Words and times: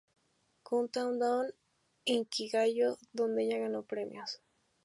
Countdown" 0.67 1.45
e 2.05 2.13
"Inkigayo", 2.13 2.97
donde 3.13 3.43
ella 3.43 3.59
ganó 3.59 3.83
premios. 3.83 4.41